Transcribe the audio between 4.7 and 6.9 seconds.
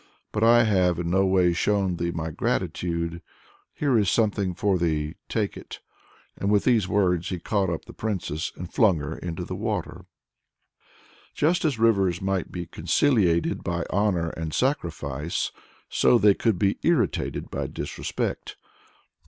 thee; take it!' And with these